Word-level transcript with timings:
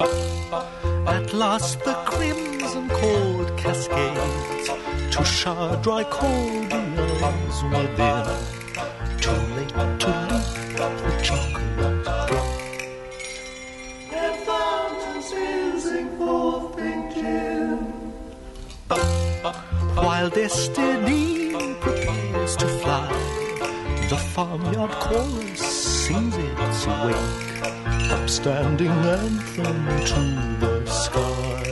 At 0.00 1.34
last 1.34 1.80
the 1.84 1.92
crimson 2.06 2.88
cord 2.88 3.54
cascades 3.58 4.70
to 5.14 5.24
shower 5.24 5.76
dry 5.82 6.04
cordials 6.04 7.62
within. 7.64 8.24
Too 9.20 9.40
late 9.56 9.68
to 10.02 10.10
leap 10.30 10.40
the 10.78 11.20
chocolate 11.22 12.04
drop. 12.04 12.48
And 14.10 14.36
fountains 14.46 15.32
oozing 15.34 16.08
forth 16.16 16.76
pink 16.78 17.14
gin. 17.14 17.78
While 19.96 20.30
destiny 20.30 21.52
prepares 21.80 22.56
to 22.56 22.66
fly, 22.66 23.06
the 24.08 24.16
farmyard 24.16 24.92
chorus 24.92 25.60
sings 25.60 26.36
its 26.36 26.86
wake, 26.86 27.59
upstanding 28.12 28.88
anthem 28.88 29.86
to 30.10 30.20
the 30.60 30.86
sky. 30.86 31.62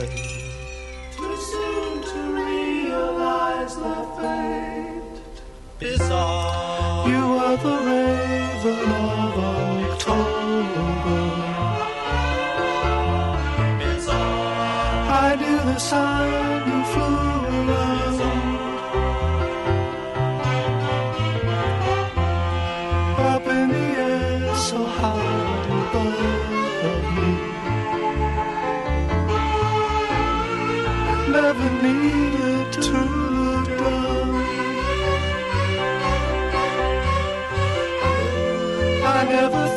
Too 1.15 1.35
soon 1.51 2.01
to 2.11 2.19
realize 2.33 3.75
their 3.75 4.05
fate. 4.17 5.21
Bizarre. 5.79 7.09
You 7.09 7.23
are 7.45 7.57
the 7.57 7.77
raven 7.89 8.98
I 39.19 39.25
never 39.25 39.68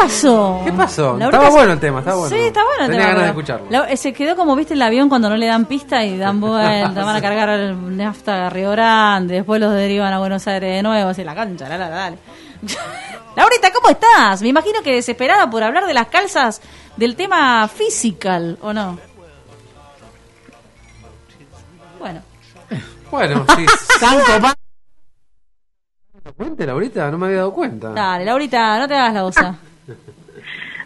pasó? 0.00 0.60
¿Qué 0.64 0.72
pasó? 0.72 1.18
Estaba 1.18 1.46
se- 1.46 1.50
bueno 1.52 1.72
el 1.72 1.80
tema, 1.80 1.98
estaba 2.00 2.16
bueno. 2.18 2.36
Sí, 2.36 2.42
está 2.42 2.62
bueno 2.64 2.84
el 2.84 2.90
Tenía 2.90 3.00
tema. 3.00 3.08
ganas 3.08 3.22
de 3.24 3.28
escucharlo. 3.30 3.66
la- 3.70 3.90
eh, 3.90 3.96
se 3.96 4.12
quedó 4.12 4.36
como 4.36 4.54
viste 4.56 4.74
el 4.74 4.82
avión 4.82 5.08
cuando 5.08 5.28
no 5.28 5.36
le 5.36 5.46
dan 5.46 5.64
pista 5.64 6.04
y 6.04 6.16
dan 6.18 6.40
vuelta, 6.40 6.88
van 7.04 7.16
a 7.16 7.20
cargar 7.20 7.48
el 7.48 7.96
nafta 7.96 8.46
a 8.46 8.50
Río 8.50 8.70
Grande, 8.70 9.34
después 9.36 9.60
los 9.60 9.72
derivan 9.74 10.12
a 10.12 10.18
Buenos 10.18 10.46
Aires 10.46 10.76
de 10.76 10.82
nuevo, 10.82 11.10
así 11.10 11.24
la 11.24 11.34
cancha, 11.34 11.68
la, 11.68 11.76
la, 11.78 11.88
la, 11.88 11.96
dale. 11.96 12.18
Laurita, 13.36 13.70
¿cómo 13.72 13.90
estás? 13.90 14.40
Me 14.42 14.48
imagino 14.48 14.80
que 14.82 14.94
desesperada 14.94 15.50
por 15.50 15.62
hablar 15.62 15.86
de 15.86 15.94
las 15.94 16.06
calzas 16.08 16.60
del 16.96 17.16
tema 17.16 17.68
physical, 17.68 18.58
¿o 18.62 18.72
no? 18.72 18.98
Bueno, 21.98 22.20
Bueno, 23.10 23.44
sí. 23.56 23.66
Copado. 24.00 24.54
Cuente, 26.36 26.66
Laurita, 26.66 27.10
no 27.10 27.18
me 27.18 27.26
había 27.26 27.38
dado 27.38 27.52
cuenta. 27.52 27.90
dale, 27.90 28.24
Laurita, 28.24 28.78
no 28.78 28.88
te 28.88 28.94
hagas 28.94 29.14
la 29.14 29.24
osa. 29.24 29.54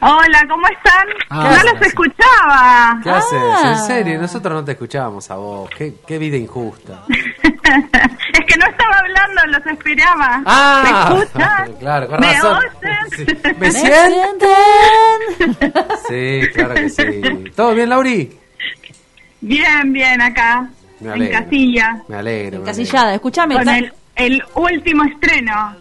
Hola, 0.03 0.47
¿cómo 0.49 0.67
están? 0.69 1.09
Ah, 1.29 1.59
no 1.59 1.73
los 1.73 1.83
escuchaba. 1.83 3.01
¿Qué 3.03 3.11
haces? 3.11 3.39
Ah. 3.43 3.73
En 3.73 3.87
serio, 3.87 4.19
nosotros 4.19 4.55
no 4.55 4.65
te 4.65 4.73
escuchábamos 4.73 5.31
a 5.31 5.37
vos. 5.37 5.69
Qué, 5.77 5.97
qué 6.07 6.17
vida 6.19 6.39
injusta. 6.39 7.05
es 7.09 8.47
que 8.47 8.57
no 8.59 8.67
estaba 8.67 8.99
hablando, 8.99 9.47
los 9.59 9.67
esperaba. 9.67 10.43
Ah, 10.47 11.11
¿Me 11.13 11.19
escuchan? 11.19 11.75
claro, 11.81 12.09
con 12.09 12.21
¿Me 12.21 12.33
razón. 12.33 12.63
Sí. 13.15 13.27
¿Me 13.45 13.55
¿Me 13.55 13.73
sienten? 13.73 15.57
Sí, 16.09 16.49
claro 16.55 16.75
que 16.75 16.89
sí. 16.89 17.51
¿Todo 17.55 17.75
bien, 17.75 17.91
Lauri? 17.91 18.39
Bien, 19.43 19.93
bien, 19.93 20.23
acá. 20.23 20.67
Me 21.01 21.13
en 21.13 21.31
casilla. 21.31 22.03
Me 22.09 22.17
alegro. 22.17 22.61
Encasillada, 22.61 23.15
escúchame. 23.15 23.55
Con 23.55 23.69
el 24.17 24.43
último 24.55 25.05
estreno. 25.05 25.77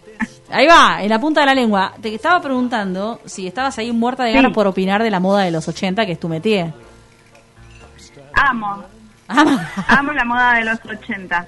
Ahí 0.51 0.65
va, 0.67 1.01
en 1.03 1.09
la 1.09 1.19
punta 1.19 1.41
de 1.41 1.45
la 1.45 1.53
lengua. 1.53 1.93
Te 2.01 2.13
estaba 2.13 2.41
preguntando 2.41 3.19
si 3.25 3.47
estabas 3.47 3.77
ahí 3.77 3.91
muerta 3.91 4.23
de 4.23 4.31
Sí. 4.31 4.35
ganas 4.35 4.51
por 4.53 4.65
opinar 4.67 5.03
de 5.03 5.11
la 5.11 5.19
moda 5.19 5.43
de 5.43 5.51
los 5.51 5.67
80, 5.67 6.05
que 6.05 6.13
es 6.13 6.19
tu 6.19 6.27
métier. 6.29 6.73
Amo. 8.33 8.83
Ah, 9.27 9.69
Amo 9.87 10.11
la 10.13 10.25
moda 10.25 10.53
de 10.55 10.65
los 10.65 10.79
80. 10.85 11.47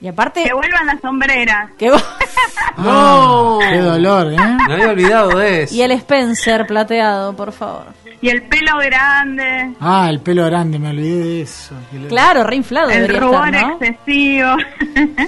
Y 0.00 0.08
aparte, 0.08 0.44
Que 0.44 0.52
vuelvan 0.54 0.86
las 0.86 1.00
sombreras. 1.00 1.70
que 1.78 1.90
No. 2.78 3.58
Qué 3.68 3.78
dolor, 3.78 4.32
¿eh? 4.32 4.36
Me 4.68 4.74
había 4.74 4.90
olvidado 4.90 5.38
de 5.38 5.62
eso. 5.64 5.74
y 5.74 5.82
el 5.82 5.92
Spencer 5.92 6.66
plateado, 6.66 7.34
por 7.34 7.52
favor. 7.52 7.86
Y 8.20 8.30
el 8.30 8.42
pelo 8.42 8.72
grande. 8.78 9.74
Ah, 9.80 10.08
el 10.10 10.18
pelo 10.20 10.44
grande, 10.46 10.78
me 10.80 10.88
olvidé 10.90 11.22
de 11.24 11.42
eso. 11.42 11.72
Qué 11.90 12.00
lo- 12.00 12.08
Claro, 12.08 12.42
reinflado 12.42 12.90
El 12.90 13.02
debería 13.02 13.20
rubor 13.20 13.46
estar, 13.54 13.68
¿no? 13.68 13.78
excesivo. 13.80 14.56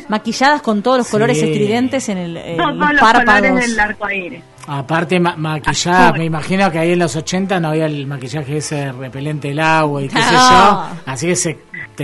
Maquilladas 0.08 0.60
con 0.62 0.82
todos 0.82 0.98
los 0.98 1.06
Sí. 1.06 1.12
colores 1.12 1.40
estridentes 1.40 2.08
en 2.08 2.18
el, 2.18 2.36
en 2.36 2.56
Todos 2.56 2.76
los 2.76 2.92
los 2.92 3.00
párpados. 3.00 3.40
colores 3.42 3.70
del 3.70 3.80
arco 3.80 4.10
iris. 4.10 4.42
Aparte, 4.66 5.18
ma- 5.20 5.36
maquillada, 5.36 6.12
me 6.12 6.24
imagino 6.24 6.70
que 6.70 6.78
ahí 6.78 6.92
en 6.92 6.98
los 6.98 7.14
80 7.16 7.58
no 7.60 7.68
había 7.68 7.86
el 7.86 8.06
maquillaje 8.06 8.56
ese 8.58 8.92
repelente 8.92 9.48
del 9.48 9.60
agua 9.60 10.02
y 10.02 10.08
qué 10.08 10.20
sé 10.20 10.32
No. 10.32 10.50
yo. 10.50 10.86
Así 11.06 11.26
que 11.28 11.36
se 11.36 11.58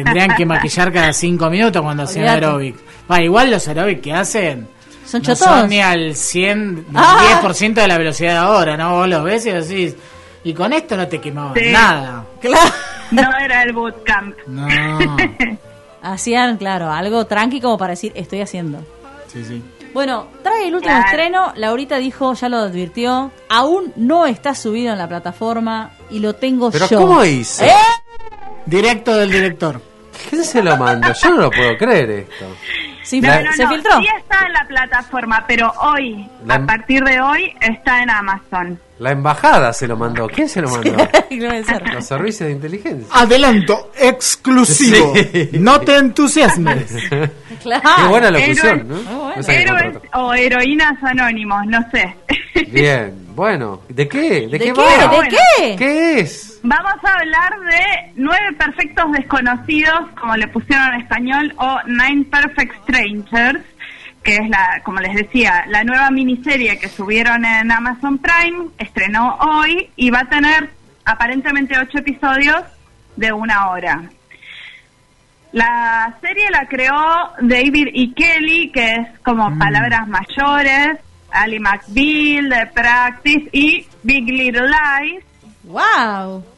tendrían 0.05 0.35
que 0.37 0.47
maquillar 0.47 0.93
cada 0.93 1.13
5 1.13 1.51
minutos 1.51 1.83
cuando 1.83 2.03
hacían 2.05 2.29
aeróbic. 2.29 2.77
Va, 3.11 3.21
igual 3.23 3.51
los 3.51 3.67
aeróbic 3.69 4.01
que 4.01 4.13
hacen 4.13 4.69
Son 5.07 5.21
no 5.23 5.27
chotos. 5.27 5.39
son 5.47 5.69
ni 5.69 5.81
al 5.81 6.15
100, 6.17 6.75
ni 6.75 6.85
Ah. 6.95 7.17
al 7.21 7.27
10% 7.43 7.81
de 7.81 7.89
la 7.89 7.99
velocidad 7.99 8.33
de 8.33 8.39
ahora, 8.39 8.77
¿no? 8.77 8.97
Vos 8.97 9.09
los 9.09 9.23
ves 9.25 9.47
y 9.47 9.51
decís, 9.51 9.97
y 10.45 10.55
con 10.55 10.73
esto 10.73 10.97
no 10.97 11.07
te 11.09 11.21
quemaban 11.21 11.55
Sí. 11.55 11.71
nada. 11.73 12.25
Claro. 12.41 12.71
No 13.13 13.23
era 13.39 13.63
el 13.63 13.73
bootcamp. 13.73 14.35
No. 14.49 14.67
Hacían, 16.03 16.57
claro, 16.57 16.91
algo 16.91 17.25
tranqui 17.27 17.61
como 17.61 17.79
para 17.79 17.91
decir, 17.93 18.13
estoy 18.15 18.41
haciendo. 18.41 18.79
Sí, 19.33 19.45
sí. 19.45 19.63
Bueno, 19.93 20.27
trae 20.43 20.69
el 20.69 20.75
último 20.75 20.93
Claro. 20.95 21.07
estreno. 21.09 21.53
Laurita 21.57 21.97
dijo, 21.97 22.35
ya 22.35 22.49
lo 22.49 22.59
advirtió. 22.59 23.31
Aún 23.49 23.93
no 23.97 24.27
está 24.27 24.55
subido 24.55 24.93
en 24.93 24.99
la 24.99 25.09
plataforma 25.09 25.93
y 26.11 26.19
lo 26.19 26.35
tengo 26.35 26.71
Pero 26.71 26.87
yo. 26.89 27.01
¿cómo 27.01 27.25
hice? 27.25 27.67
¿Eh? 27.67 27.73
Directo 28.67 29.15
del 29.17 29.31
director. 29.31 29.81
¿Quién 30.31 30.45
se 30.45 30.63
lo 30.63 30.77
mandó? 30.77 31.09
Yo 31.23 31.31
no 31.31 31.37
lo 31.43 31.51
puedo 31.51 31.77
creer 31.77 32.11
esto. 32.11 32.47
Sí, 33.03 33.21
No, 33.21 33.29
no, 33.41 33.53
¿Se 33.53 33.63
no, 33.65 33.71
filtró? 33.71 33.99
Sí 34.01 34.07
está 34.19 34.47
en 34.47 34.53
la 34.53 34.65
plataforma, 34.67 35.45
pero 35.47 35.73
hoy, 35.81 36.29
La- 36.45 36.55
a 36.57 36.67
partir 36.67 37.05
de 37.05 37.21
hoy, 37.21 37.53
está 37.61 38.03
en 38.03 38.11
Amazon. 38.11 38.81
La 38.99 39.11
embajada 39.13 39.73
se 39.75 39.87
lo 39.87 39.97
mandó. 39.97 40.27
¿Quién 40.27 40.49
se 40.49 40.61
lo 40.63 40.71
mandó? 40.71 40.97
Los 41.93 42.07
servicios 42.07 42.49
de 42.49 42.53
inteligencia. 42.53 43.07
Adelanto, 43.15 43.93
exclusivo. 43.95 45.13
Sí. 45.15 45.51
No 45.53 45.81
te 45.81 45.97
entusiasmes. 45.97 46.93
Claro. 47.63 47.83
Qué 47.97 48.09
buena 48.09 48.31
locución, 48.31 48.81
héroes- 48.81 48.85
¿no? 48.85 49.19
Bueno. 49.19 49.49
Héroes 49.49 49.97
o 50.13 50.35
heroínas 50.35 51.03
anónimos, 51.03 51.67
no 51.67 51.79
sé. 51.91 52.15
Bien, 52.69 53.15
bueno. 53.35 53.81
¿De 53.89 54.07
qué? 54.07 54.21
¿De, 54.43 54.49
¿De 54.49 54.59
qué, 54.59 54.65
qué? 54.67 54.73
va? 54.73 54.99
¿De 54.99 55.07
Bueno. 55.17 55.31
qué? 55.57 55.75
¿Qué 55.77 56.21
es? 56.21 56.61
Vamos 56.63 56.93
a 57.03 57.13
hablar 57.15 57.53
de 57.61 58.06
Perfectos 58.67 59.13
Desconocidos, 59.13 60.11
como 60.21 60.37
le 60.37 60.49
pusieron 60.49 60.95
en 60.95 61.01
español, 61.03 61.55
o 61.57 61.79
Nine 61.87 62.25
Perfect 62.25 62.75
Strangers, 62.83 63.61
que 64.25 64.37
es 64.37 64.49
la, 64.49 64.83
como 64.85 64.99
les 64.99 65.15
decía, 65.15 65.65
la 65.69 65.85
nueva 65.85 66.11
miniserie 66.11 66.77
que 66.81 66.89
subieron 66.89 67.45
en 67.45 67.71
Amazon 67.71 68.19
Prime, 68.19 68.71
estrenó 68.79 69.37
hoy 69.37 69.89
y 69.95 70.11
va 70.11 70.21
a 70.21 70.29
tener 70.29 70.71
aparentemente 71.05 71.79
ocho 71.79 71.99
episodios 71.99 72.65
de 73.15 73.33
una 73.33 73.71
hora. 73.71 74.11
La 75.53 76.17
serie 76.21 76.51
la 76.51 76.67
creó 76.67 77.31
David 77.41 77.89
E. 77.95 78.13
Kelly, 78.15 78.73
que 78.73 78.95
es 78.95 79.19
como 79.21 79.57
Palabras 79.57 80.09
Mayores, 80.09 80.99
Ali 81.31 81.61
McBeal, 81.61 82.49
The 82.49 82.67
Practice 82.75 83.49
y 83.53 83.87
Big 84.03 84.25
Little 84.25 84.69
Lies. 84.69 85.25
Wow. 85.63 86.56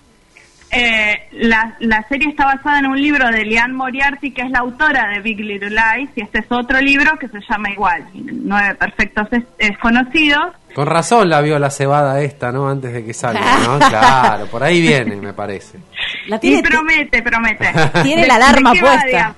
Eh, 0.71 1.29
la, 1.33 1.75
la 1.81 2.03
serie 2.09 2.29
está 2.29 2.45
basada 2.45 2.81
en 2.81 2.87
un 2.87 3.01
libro 3.01 3.27
de 3.31 3.43
Liane 3.45 3.73
Moriarty, 3.73 4.33
que 4.33 4.43
es 4.43 4.51
la 4.51 4.59
autora 4.59 5.09
de 5.15 5.21
Big 5.21 5.41
Little 5.41 5.71
Lies, 5.71 6.11
y 6.17 6.21
este 6.21 6.41
es 6.41 6.47
otro 6.51 6.79
libro 6.81 7.19
que 7.19 7.27
se 7.29 7.39
llama 7.49 7.71
igual, 7.71 8.07
Nueve 8.15 8.75
Perfectos 8.75 9.31
Des- 9.31 9.45
Desconocidos. 9.59 10.53
Con 10.75 10.87
razón 10.87 11.31
la 11.31 11.41
vio 11.41 11.59
la 11.59 11.71
cebada 11.71 12.21
esta, 12.21 12.53
¿no? 12.53 12.69
Antes 12.69 12.93
de 12.93 13.03
que 13.05 13.15
salga, 13.15 13.41
¿no? 13.65 13.79
Claro, 13.89 14.47
por 14.47 14.63
ahí 14.63 14.83
viene, 14.83 15.17
me 15.17 15.33
parece. 15.33 15.79
La 16.27 16.37
Y 16.37 16.41
tiene, 16.41 16.63
promete, 16.63 17.23
promete. 17.23 17.71
Tiene 18.03 18.23
¿De- 18.23 18.29
la 18.29 18.35
alarma 18.35 18.73
puesta. 18.75 19.35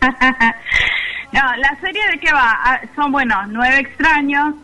no, 1.32 1.40
la 1.56 1.80
serie 1.80 2.02
de 2.12 2.18
qué 2.20 2.32
va? 2.32 2.56
Ah, 2.64 2.80
Son, 2.94 3.10
bueno, 3.10 3.34
nueve 3.48 3.80
extraños 3.80 4.54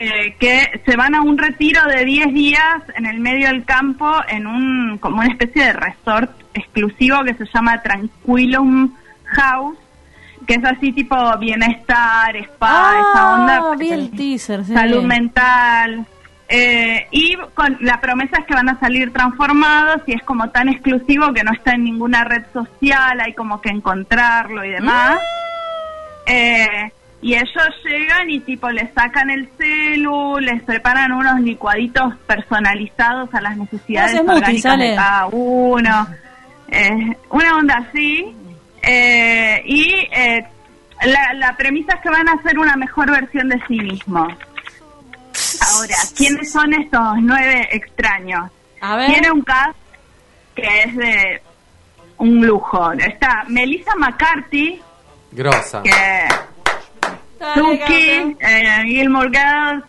eh, 0.00 0.34
que 0.38 0.80
se 0.86 0.96
van 0.96 1.14
a 1.14 1.22
un 1.22 1.36
retiro 1.36 1.80
de 1.86 2.04
10 2.04 2.32
días 2.32 2.82
en 2.96 3.06
el 3.06 3.18
medio 3.18 3.48
del 3.48 3.64
campo 3.64 4.10
en 4.28 4.46
un 4.46 4.98
como 4.98 5.18
una 5.18 5.26
especie 5.28 5.64
de 5.64 5.72
resort 5.72 6.30
exclusivo 6.54 7.24
que 7.24 7.34
se 7.34 7.44
llama 7.52 7.82
Tranquilum 7.82 8.94
House, 9.24 9.76
que 10.46 10.54
es 10.54 10.64
así 10.64 10.92
tipo 10.92 11.16
bienestar, 11.38 12.36
spa, 12.36 12.94
esa 13.10 13.34
onda. 13.34 13.60
Ah, 13.72 13.76
vi 13.78 13.90
el 13.90 14.10
teaser, 14.10 14.64
sí. 14.64 14.72
Salud 14.72 15.02
mental. 15.04 16.06
eh, 16.48 17.06
y 17.10 17.36
con 17.54 17.76
la 17.80 18.00
promesa 18.00 18.38
es 18.40 18.46
que 18.46 18.54
van 18.54 18.68
a 18.68 18.78
salir 18.80 19.12
transformados 19.12 20.00
y 20.06 20.12
es 20.14 20.22
como 20.22 20.48
tan 20.50 20.68
exclusivo 20.68 21.32
que 21.34 21.42
no 21.44 21.52
está 21.52 21.72
en 21.72 21.84
ninguna 21.84 22.24
red 22.24 22.44
social, 22.52 23.20
hay 23.20 23.34
como 23.34 23.60
que 23.60 23.68
encontrarlo 23.70 24.64
y 24.64 24.70
demás. 24.70 25.18
Eh, 26.26 26.92
y 27.20 27.34
ellos 27.34 27.68
llegan 27.84 28.30
y 28.30 28.40
tipo 28.40 28.70
les 28.70 28.92
sacan 28.94 29.30
el 29.30 29.48
celu, 29.58 30.38
les 30.38 30.62
preparan 30.62 31.12
unos 31.12 31.40
licuaditos 31.40 32.14
personalizados 32.26 33.32
a 33.34 33.40
las 33.40 33.56
necesidades 33.56 34.12
smoothie, 34.20 34.36
orgánicas 34.36 34.78
de 34.78 34.94
cada 34.94 35.26
uno. 35.26 36.08
Eh, 36.68 37.16
una 37.30 37.56
onda 37.56 37.86
así. 37.88 38.34
Eh, 38.82 39.62
y 39.64 39.90
eh, 40.12 40.46
la, 41.02 41.34
la 41.34 41.56
premisa 41.56 41.94
es 41.94 42.00
que 42.00 42.10
van 42.10 42.28
a 42.28 42.40
ser 42.42 42.58
una 42.58 42.76
mejor 42.76 43.10
versión 43.10 43.48
de 43.48 43.60
sí 43.66 43.78
mismos. 43.80 44.32
Ahora, 45.60 45.94
¿quiénes 46.16 46.52
son 46.52 46.72
estos 46.74 47.16
nueve 47.20 47.68
extraños? 47.72 48.50
A 48.80 48.96
ver. 48.96 49.06
Tiene 49.10 49.30
un 49.32 49.42
cast 49.42 49.76
que 50.54 50.82
es 50.84 50.96
de 50.96 51.42
un 52.18 52.46
lujo. 52.46 52.92
Está 52.92 53.44
Melissa 53.48 53.94
McCarthy, 53.96 54.80
Grosa. 55.32 55.82
que 55.82 56.28
Eh, 57.40 58.82
Gilmore 58.86 59.30
Girls, 59.30 59.84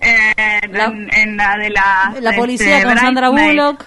eh, 0.00 0.60
La- 0.70 0.84
en, 0.86 1.08
en 1.14 1.36
la 1.36 1.56
de 1.56 1.70
la... 1.70 2.14
La 2.20 2.30
este, 2.30 2.40
policía 2.40 2.84
con 2.84 2.98
Sandra. 2.98 3.28
Bullock. 3.30 3.84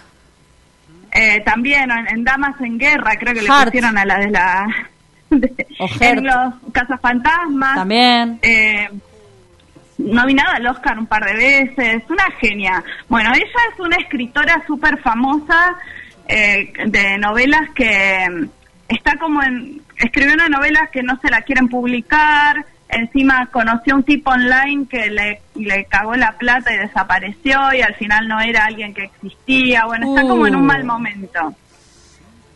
Eh, 1.12 1.42
también 1.46 1.90
en, 1.90 2.08
en 2.10 2.24
Damas 2.24 2.60
en 2.62 2.78
Guerra, 2.78 3.16
creo 3.20 3.34
que 3.34 3.42
le 3.42 3.48
pusieron 3.66 3.98
a 3.98 4.06
la 4.06 4.18
de 4.20 4.30
la... 4.30 4.68
de- 5.30 5.68
en 6.02 6.24
los 6.26 6.54
Cazafantasmas. 6.72 7.76
También. 7.76 8.40
Eh, 8.42 8.90
nominada 9.98 10.54
al 10.58 10.68
Oscar 10.68 10.98
un 11.00 11.08
par 11.08 11.26
de 11.26 11.34
veces, 11.34 12.04
una 12.10 12.26
genia. 12.40 12.84
Bueno, 13.10 13.32
ella 13.34 13.46
es 13.74 13.80
una 13.80 13.96
escritora 13.98 14.64
súper 14.68 15.00
famosa 15.02 15.76
eh, 16.28 16.72
de 16.86 17.18
novelas 17.18 17.70
que 17.74 18.28
mm, 18.30 18.46
está 18.90 19.16
como 19.18 19.42
en... 19.44 19.82
Escribió 19.98 20.36
una 20.36 20.48
novela 20.50 20.90
que 20.92 21.02
no 21.02 21.18
se 21.22 21.30
la 21.32 21.42
quieren 21.42 21.68
publicar, 21.70 22.64
encima 22.90 23.48
conoció 23.52 23.96
un 23.96 24.04
tipo 24.04 24.32
online 24.32 24.86
que 24.90 25.10
le, 25.10 25.42
le 25.56 25.86
cagó 25.86 26.16
la 26.16 26.32
plata 26.34 26.74
y 26.74 26.78
desapareció 26.78 27.74
y 27.74 27.82
al 27.82 27.96
final 27.96 28.28
no 28.28 28.40
era 28.40 28.66
alguien 28.66 28.94
que 28.94 29.04
existía. 29.06 29.86
Bueno, 29.86 30.16
está 30.16 30.28
como 30.28 30.48
en 30.48 30.56
un 30.56 30.64
Uh. 30.64 30.66
mal 30.66 30.84
momento. 30.84 31.54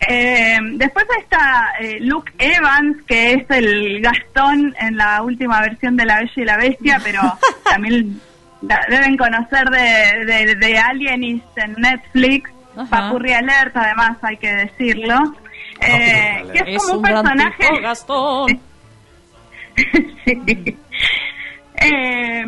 Eh, 0.07 0.57
después 0.73 1.05
está 1.19 1.73
eh, 1.79 1.97
Luke 2.01 2.31
Evans, 2.39 2.97
que 3.05 3.33
es 3.33 3.49
el 3.51 4.01
Gastón 4.01 4.75
en 4.79 4.97
la 4.97 5.21
última 5.21 5.61
versión 5.61 5.95
de 5.95 6.05
La 6.05 6.17
Bella 6.19 6.31
y 6.35 6.43
la 6.45 6.57
Bestia, 6.57 6.99
pero 7.03 7.21
también 7.69 8.19
deben 8.89 9.15
conocer 9.17 9.69
de, 9.69 10.25
de, 10.25 10.55
de 10.55 10.77
Alienist 10.79 11.45
en 11.57 11.73
Netflix. 11.73 12.49
Ajá. 12.75 12.89
Papurri 12.89 13.33
Alert, 13.33 13.75
además, 13.75 14.17
hay 14.23 14.37
que 14.37 14.55
decirlo. 14.55 15.17
Eh, 15.81 16.45
que 16.53 16.59
es 16.59 16.67
Es 16.77 16.83
como 16.83 16.97
un 16.97 17.03
personaje. 17.03 17.63
tipo, 17.67 17.81
Gastón. 17.81 18.59
Eh, 21.83 22.45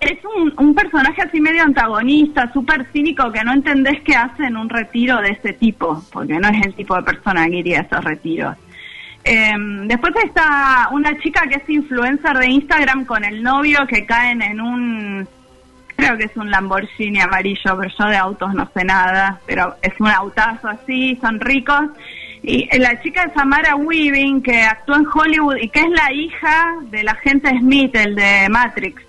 es 0.00 0.18
un, 0.36 0.52
un 0.58 0.74
personaje 0.74 1.22
así 1.22 1.40
medio 1.40 1.62
antagonista, 1.62 2.52
súper 2.52 2.84
cínico, 2.92 3.32
que 3.32 3.42
no 3.42 3.54
entendés 3.54 4.02
qué 4.02 4.14
hace 4.14 4.44
en 4.44 4.58
un 4.58 4.68
retiro 4.68 5.20
de 5.22 5.30
ese 5.30 5.54
tipo, 5.54 6.04
porque 6.12 6.38
no 6.38 6.48
es 6.48 6.66
el 6.66 6.74
tipo 6.74 6.94
de 6.94 7.02
persona 7.02 7.46
que 7.46 7.56
iría 7.56 7.78
a 7.78 7.82
esos 7.82 8.04
retiros. 8.04 8.54
Eh, 9.24 9.54
después 9.86 10.14
está 10.24 10.88
una 10.92 11.18
chica 11.18 11.42
que 11.48 11.56
es 11.56 11.68
influencer 11.68 12.36
de 12.36 12.48
Instagram 12.48 13.04
con 13.06 13.24
el 13.24 13.42
novio 13.42 13.86
que 13.88 14.06
caen 14.06 14.40
en 14.40 14.60
un, 14.60 15.28
creo 15.96 16.16
que 16.16 16.24
es 16.24 16.36
un 16.36 16.50
Lamborghini 16.50 17.20
amarillo, 17.20 17.76
pero 17.76 17.92
yo 17.98 18.04
de 18.06 18.16
autos 18.16 18.54
no 18.54 18.70
sé 18.72 18.84
nada, 18.84 19.40
pero 19.46 19.74
es 19.82 19.94
un 19.98 20.08
autazo 20.08 20.68
así, 20.68 21.18
son 21.20 21.40
ricos. 21.40 21.86
Y 22.42 22.68
la 22.78 23.00
chica 23.02 23.30
Samara 23.34 23.74
Weaving, 23.76 24.42
que 24.42 24.62
actuó 24.62 24.96
en 24.96 25.06
Hollywood 25.12 25.56
y 25.60 25.68
que 25.68 25.80
es 25.80 25.90
la 25.90 26.12
hija 26.12 26.74
del 26.90 27.08
agente 27.08 27.48
Smith, 27.58 27.94
el 27.96 28.14
de 28.14 28.48
Matrix, 28.50 29.02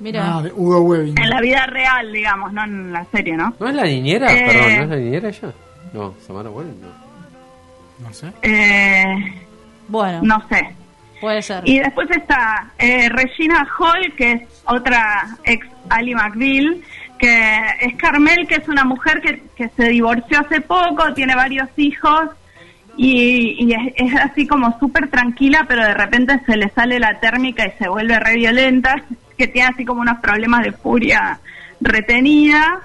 Mira. 0.00 0.42
De 0.42 0.52
Hugo 0.52 0.80
Webbing. 0.82 1.18
en 1.18 1.28
la 1.30 1.40
vida 1.40 1.66
real, 1.66 2.12
digamos, 2.12 2.52
no 2.52 2.62
en 2.64 2.92
la 2.92 3.04
serie, 3.06 3.36
¿no? 3.36 3.52
¿No 3.58 3.68
es 3.68 3.74
la 3.74 3.84
niñera? 3.84 4.32
Eh. 4.32 4.44
Perdón, 4.46 4.76
¿no 4.76 4.82
es 4.82 4.88
la 4.90 4.96
niñera 4.96 5.28
ella? 5.28 5.52
No, 5.92 6.14
Samara 6.26 6.50
Webbing, 6.50 6.80
no. 6.82 6.88
No 8.06 8.12
sé. 8.12 8.28
Eh, 8.42 9.04
Bueno, 9.88 10.20
no 10.22 10.40
sé. 10.48 10.68
puede 11.20 11.42
ser. 11.42 11.66
Y 11.68 11.78
después 11.80 12.08
está 12.10 12.70
eh, 12.78 13.08
Regina 13.08 13.66
Hall, 13.78 14.12
que 14.16 14.32
es 14.32 14.62
otra 14.66 15.26
ex 15.44 15.66
Ali 15.90 16.14
McBeal, 16.14 16.80
que 17.18 17.58
es 17.80 17.96
Carmel, 17.96 18.46
que 18.46 18.56
es 18.56 18.68
una 18.68 18.84
mujer 18.84 19.20
que, 19.20 19.42
que 19.56 19.68
se 19.70 19.88
divorció 19.88 20.38
hace 20.38 20.60
poco, 20.60 21.12
tiene 21.14 21.34
varios 21.34 21.68
hijos 21.76 22.28
y, 22.98 23.64
y 23.64 23.72
es, 23.72 23.92
es 23.96 24.14
así 24.20 24.46
como 24.46 24.76
súper 24.80 25.08
tranquila, 25.08 25.64
pero 25.68 25.84
de 25.84 25.94
repente 25.94 26.40
se 26.44 26.56
le 26.56 26.68
sale 26.70 26.98
la 26.98 27.18
térmica 27.20 27.64
y 27.64 27.70
se 27.78 27.88
vuelve 27.88 28.18
re 28.18 28.34
violenta, 28.34 28.96
que 29.38 29.46
tiene 29.46 29.68
así 29.68 29.84
como 29.84 30.00
unos 30.02 30.18
problemas 30.18 30.64
de 30.64 30.72
furia 30.72 31.38
retenida. 31.80 32.80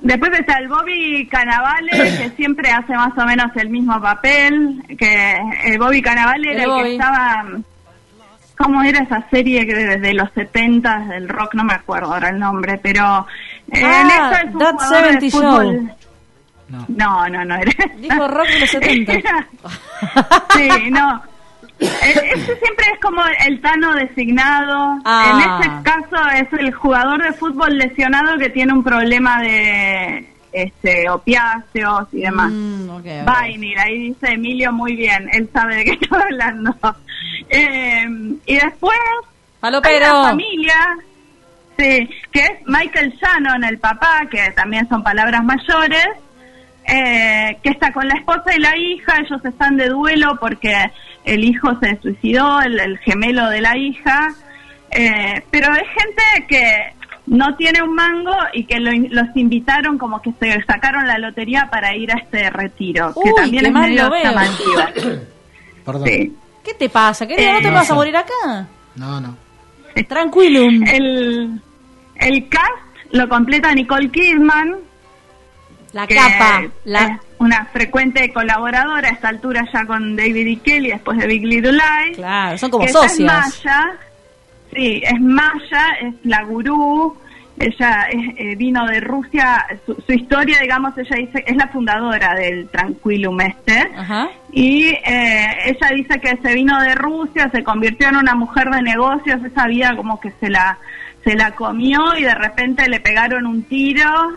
Después 0.00 0.32
está 0.38 0.54
el 0.58 0.68
Bobby 0.68 1.28
Cannavale, 1.30 1.90
que 2.18 2.30
siempre 2.36 2.70
hace 2.70 2.94
más 2.94 3.16
o 3.18 3.24
menos 3.26 3.54
el 3.56 3.68
mismo 3.68 4.00
papel, 4.00 4.82
que 4.98 5.36
el 5.64 5.78
Bobby 5.78 6.00
Cannavale 6.00 6.52
El 6.52 6.60
era 6.60 6.64
el 6.76 6.82
que 6.82 6.92
estaba... 6.92 7.44
¿Cómo 8.56 8.82
era 8.82 9.02
esa 9.02 9.22
serie 9.28 9.66
que 9.66 9.74
desde 9.74 10.14
los 10.14 10.30
70 10.32 11.00
del 11.08 11.28
rock? 11.28 11.52
No 11.54 11.64
me 11.64 11.74
acuerdo 11.74 12.14
ahora 12.14 12.30
el 12.30 12.38
nombre, 12.38 12.80
pero... 12.82 13.26
eh, 13.70 13.82
Ah, 13.84 14.00
en 14.00 14.06
eso 14.06 14.48
es 14.48 14.54
un 14.54 14.60
That 14.60 14.72
jugador 14.72 15.04
de 15.20 15.30
70 15.30 15.30
fútbol. 15.36 15.66
Show. 15.76 15.96
No. 16.68 16.84
No, 16.88 17.28
no, 17.28 17.44
no 17.44 17.54
era. 17.54 17.72
Dijo 17.96 18.26
rock 18.28 18.48
de 18.48 18.60
los 18.60 18.70
70. 18.70 19.12
Era- 19.14 19.48
sí, 20.54 20.90
no. 20.90 21.22
E- 21.78 21.86
Ese 22.34 22.56
siempre 22.56 22.86
es 22.94 23.00
como 23.00 23.22
el 23.46 23.60
Tano 23.60 23.94
designado. 23.94 24.98
Ah. 25.04 25.30
En 25.60 25.64
este 25.64 25.82
caso 25.90 26.28
es 26.34 26.52
el 26.58 26.72
jugador 26.74 27.22
de 27.22 27.32
fútbol 27.34 27.76
lesionado 27.78 28.36
que 28.38 28.48
tiene 28.50 28.72
un 28.72 28.82
problema 28.82 29.40
de 29.42 30.28
este 30.52 31.08
opiáceos 31.10 32.08
y 32.12 32.22
demás. 32.22 32.50
Mm, 32.50 32.88
ok, 32.90 32.98
ok. 33.20 33.24
Vainir, 33.26 33.78
ahí 33.78 33.98
dice 34.08 34.32
Emilio 34.32 34.72
muy 34.72 34.96
bien, 34.96 35.28
él 35.32 35.48
sabe 35.52 35.76
de 35.76 35.84
qué 35.84 35.90
estoy 36.00 36.18
hablando. 36.20 36.74
Eh, 37.50 38.06
y 38.46 38.54
después 38.54 38.98
hay 38.98 39.28
Palopero. 39.60 40.20
una 40.20 40.28
familia, 40.30 40.96
sí, 41.78 42.08
que 42.32 42.40
es 42.40 42.50
Michael 42.66 43.14
Shannon, 43.20 43.64
el 43.64 43.78
papá, 43.78 44.22
que 44.30 44.50
también 44.56 44.88
son 44.88 45.02
palabras 45.02 45.44
mayores, 45.44 46.06
eh, 46.88 47.56
que 47.62 47.70
está 47.70 47.92
con 47.92 48.06
la 48.08 48.14
esposa 48.14 48.54
y 48.56 48.60
la 48.60 48.76
hija, 48.76 49.14
ellos 49.18 49.44
están 49.44 49.76
de 49.76 49.88
duelo 49.88 50.36
porque 50.40 50.74
el 51.24 51.44
hijo 51.44 51.76
se 51.80 51.98
suicidó, 52.00 52.60
el, 52.60 52.78
el 52.78 52.98
gemelo 52.98 53.48
de 53.50 53.60
la 53.60 53.76
hija, 53.76 54.28
eh, 54.90 55.42
pero 55.50 55.72
es 55.74 55.82
gente 55.88 56.22
que 56.48 56.94
no 57.26 57.56
tiene 57.56 57.82
un 57.82 57.92
mango 57.94 58.36
y 58.52 58.64
que 58.64 58.78
lo 58.78 58.92
los 59.10 59.36
invitaron 59.36 59.98
como 59.98 60.22
que 60.22 60.32
se 60.38 60.62
sacaron 60.64 61.06
la 61.08 61.18
lotería 61.18 61.68
para 61.70 61.94
ir 61.96 62.12
a 62.12 62.18
este 62.18 62.50
retiro, 62.50 63.12
que 63.22 63.32
también 63.32 63.62
qué 63.62 63.68
es 63.68 63.74
mal 63.74 63.90
medio. 63.90 64.10
Perdón. 65.84 66.04
Sí. 66.06 66.36
¿Qué 66.64 66.74
te 66.74 66.88
pasa, 66.88 67.26
querido? 67.26 67.52
¿No 67.52 67.60
te 67.60 67.68
Eh, 67.68 67.70
vas 67.72 67.90
a 67.90 67.94
morir 67.94 68.16
acá? 68.16 68.66
No, 68.96 69.20
no. 69.20 69.36
Tranquilum. 70.08 70.84
El, 70.86 71.60
el 72.16 72.48
cast 72.48 72.70
lo 73.12 73.28
completa 73.28 73.72
Nicole 73.72 74.10
Kidman, 74.10 74.76
La 75.96 76.06
capa. 76.06 76.60
es 76.62 76.70
La... 76.84 77.20
una 77.38 77.64
frecuente 77.72 78.30
colaboradora 78.30 79.08
a 79.08 79.12
esta 79.12 79.28
altura 79.28 79.66
ya 79.72 79.86
con 79.86 80.14
David 80.14 80.46
y 80.46 80.56
Kelly 80.58 80.90
después 80.90 81.16
de 81.16 81.26
Big 81.26 81.42
Little 81.42 81.72
Lies. 81.72 82.16
Claro, 82.18 82.58
son 82.58 82.70
como 82.70 82.86
socias. 82.86 83.48
Es 83.48 83.64
Maya, 83.64 83.92
sí, 84.74 85.02
es 85.02 85.20
Maya, 85.22 85.86
es 86.02 86.14
la 86.24 86.42
gurú. 86.42 87.16
Ella 87.58 88.08
es, 88.10 88.34
eh, 88.36 88.56
vino 88.56 88.84
de 88.84 89.00
Rusia, 89.00 89.64
su, 89.86 89.94
su 90.06 90.12
historia, 90.12 90.58
digamos, 90.60 90.92
ella 90.98 91.16
dice, 91.16 91.42
es 91.46 91.56
la 91.56 91.68
fundadora 91.68 92.34
del 92.34 92.68
Tranquilum 92.68 93.40
este. 93.40 93.90
Ajá. 93.96 94.28
Y 94.52 94.88
eh, 94.88 95.56
ella 95.64 95.88
dice 95.94 96.20
que 96.20 96.36
se 96.36 96.52
vino 96.52 96.78
de 96.82 96.94
Rusia, 96.94 97.48
se 97.50 97.64
convirtió 97.64 98.10
en 98.10 98.16
una 98.16 98.34
mujer 98.34 98.68
de 98.68 98.82
negocios, 98.82 99.42
esa 99.42 99.66
vida 99.66 99.96
como 99.96 100.20
que 100.20 100.30
se 100.38 100.50
la, 100.50 100.76
se 101.24 101.34
la 101.34 101.52
comió 101.52 102.14
y 102.18 102.24
de 102.24 102.34
repente 102.34 102.86
le 102.90 103.00
pegaron 103.00 103.46
un 103.46 103.62
tiro 103.62 104.36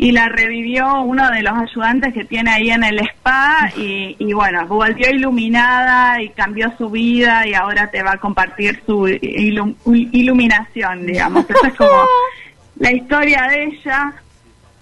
y 0.00 0.12
la 0.12 0.28
revivió 0.28 1.02
uno 1.02 1.28
de 1.30 1.42
los 1.42 1.52
ayudantes 1.58 2.14
que 2.14 2.24
tiene 2.24 2.52
ahí 2.52 2.70
en 2.70 2.84
el 2.84 3.00
spa 3.00 3.68
y, 3.76 4.14
y 4.18 4.32
bueno, 4.32 4.64
volvió 4.68 5.10
iluminada 5.10 6.22
y 6.22 6.28
cambió 6.30 6.72
su 6.78 6.88
vida 6.88 7.44
y 7.46 7.52
ahora 7.54 7.90
te 7.90 8.02
va 8.04 8.12
a 8.12 8.16
compartir 8.18 8.80
su 8.86 9.06
ilu- 9.08 9.74
iluminación, 10.12 11.04
digamos. 11.04 11.44
Esa 11.50 11.66
es 11.68 11.74
como 11.74 11.90
la 12.78 12.92
historia 12.92 13.42
de 13.50 13.64
ella. 13.64 14.12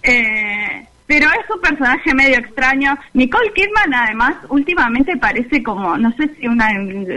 Eh, 0.03 0.87
pero 1.07 1.29
es 1.29 1.49
un 1.55 1.61
personaje 1.61 2.13
medio 2.15 2.37
extraño. 2.39 2.97
Nicole 3.15 3.53
Kidman, 3.55 3.95
además, 3.95 4.35
últimamente 4.49 5.17
parece 5.17 5.63
como, 5.63 5.97
no 5.97 6.11
sé 6.13 6.29
si 6.39 6.47
una 6.49 6.69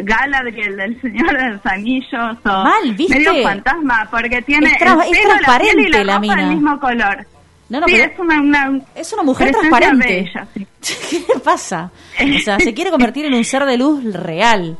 Galadriel 0.03 0.77
del 0.77 1.01
Señor 1.01 1.35
de 1.37 1.49
los 1.49 1.65
Anillos 1.65 2.37
o 2.45 2.63
Mal, 2.63 2.93
¿viste? 2.95 3.15
medio 3.17 3.43
fantasma, 3.43 4.07
porque 4.11 4.41
tiene 4.43 4.67
Es 4.67 4.73
el 4.73 4.79
pelo, 4.79 4.95
la 4.95 5.03
piel 5.03 5.17
y 5.17 5.21
transparente 5.27 5.89
la, 5.89 6.03
la 6.03 6.19
mina. 6.19 6.35
del 6.35 6.47
mismo 6.47 6.79
color. 6.79 7.25
No, 7.69 7.79
no, 7.79 7.87
sí, 7.87 7.93
pero 7.97 8.11
es 8.11 8.19
una, 8.19 8.39
una 8.41 8.81
es 8.95 9.13
una 9.13 9.23
mujer 9.23 9.51
transparente. 9.51 10.07
bella, 10.07 10.47
sí. 10.53 10.67
¿Qué 11.27 11.39
pasa? 11.39 11.91
O 12.19 12.39
sea, 12.39 12.59
se 12.59 12.73
quiere 12.73 12.89
convertir 12.91 13.25
en 13.25 13.33
un 13.35 13.43
ser 13.45 13.63
de 13.65 13.77
luz 13.77 14.03
real. 14.13 14.77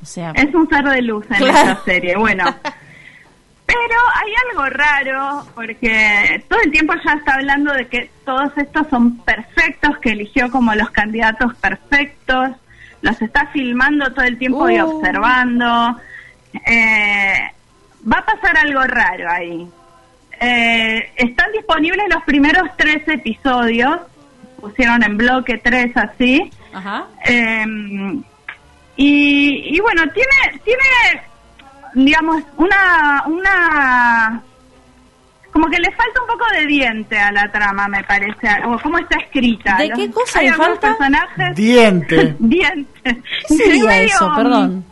O 0.00 0.06
sea, 0.06 0.30
Es 0.36 0.54
un 0.54 0.68
ser 0.68 0.84
de 0.84 1.02
luz 1.02 1.24
en 1.30 1.36
Claro. 1.38 1.70
esta 1.72 1.84
serie, 1.84 2.16
bueno. 2.16 2.44
Pero 3.66 4.00
hay 4.14 4.32
algo 4.50 4.66
raro, 4.70 5.46
porque 5.54 6.42
todo 6.48 6.58
el 6.64 6.70
tiempo 6.70 6.94
ya 7.04 7.12
está 7.14 7.34
hablando 7.34 7.72
de 7.74 7.86
que 7.86 8.10
todos 8.24 8.50
estos 8.56 8.86
son 8.88 9.18
perfectos, 9.18 9.98
que 9.98 10.10
eligió 10.10 10.50
como 10.50 10.74
los 10.74 10.90
candidatos 10.90 11.54
perfectos, 11.56 12.50
los 13.02 13.20
está 13.20 13.46
filmando 13.48 14.10
todo 14.14 14.24
el 14.24 14.38
tiempo 14.38 14.70
y 14.70 14.80
Uh. 14.80 14.86
observando. 14.88 15.98
Eh, 16.64 17.38
va 18.10 18.18
a 18.20 18.24
pasar 18.24 18.56
algo 18.58 18.82
raro 18.84 19.30
ahí. 19.30 19.68
Eh, 20.40 21.10
están 21.16 21.50
disponibles 21.52 22.04
los 22.12 22.22
primeros 22.24 22.68
tres 22.76 23.02
episodios, 23.08 23.98
pusieron 24.60 25.02
en 25.02 25.16
bloque 25.16 25.58
tres 25.58 25.96
así. 25.96 26.50
ajá. 26.72 27.06
Eh, 27.24 27.64
y, 28.96 29.76
y 29.76 29.80
bueno, 29.80 30.02
tiene, 30.12 30.60
tiene, 30.64 31.22
digamos, 31.94 32.42
una, 32.56 33.22
una, 33.26 34.42
como 35.52 35.68
que 35.68 35.78
le 35.78 35.90
falta 35.92 36.20
un 36.20 36.26
poco 36.26 36.44
de 36.52 36.66
diente 36.66 37.16
a 37.18 37.30
la 37.30 37.50
trama, 37.52 37.86
me 37.88 38.02
parece, 38.04 38.48
o 38.66 38.76
cómo 38.80 38.98
está 38.98 39.18
escrita. 39.20 39.76
¿De 39.76 39.88
Los- 39.88 39.98
qué 39.98 40.10
cosa 40.10 40.40
hay 40.40 40.46
le 40.46 40.52
algunos 40.52 40.78
falta? 40.80 40.88
personajes 40.98 41.56
Diente. 41.56 42.36
dientes. 42.40 43.16
¿Qué 43.48 43.54
sería 43.56 43.84
Medio, 43.84 44.06
eso? 44.06 44.32
Perdón. 44.36 44.84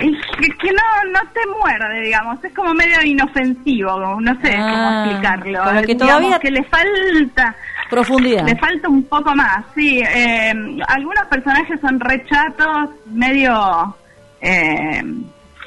Y 0.00 0.12
Que, 0.12 0.48
que 0.58 0.68
no, 0.72 1.10
no 1.12 1.20
te 1.32 1.40
muerde, 1.60 2.00
digamos, 2.02 2.42
es 2.44 2.52
como 2.54 2.72
medio 2.74 3.02
inofensivo, 3.02 3.90
como 3.92 4.20
no 4.20 4.40
sé 4.40 4.54
Ah, 4.56 4.70
cómo 4.70 5.04
explicarlo. 5.12 5.64
como 5.64 5.80
que 5.80 5.86
Digamos 5.86 6.08
todavía- 6.20 6.38
que 6.38 6.50
le 6.50 6.64
falta... 6.64 7.56
Profundidad. 7.90 8.44
Le 8.46 8.54
falta 8.56 8.86
un 8.88 9.02
poco 9.04 9.34
más, 9.34 9.64
sí. 9.74 10.00
eh, 10.00 10.52
algunos 10.88 11.24
personajes 11.30 11.80
son 11.80 11.98
rechatos, 11.98 12.90
medio 13.06 13.96
eh, 14.42 15.02